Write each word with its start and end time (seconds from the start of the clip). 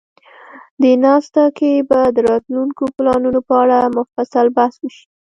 دې 0.81 0.91
ناسته 1.05 1.43
کې 1.57 1.71
به 1.89 1.99
د 2.15 2.17
راتلونکو 2.29 2.83
پلانونو 2.95 3.39
په 3.47 3.53
اړه 3.63 3.77
مفصل 3.97 4.45
بحث 4.57 4.75
وشي. 4.79 5.05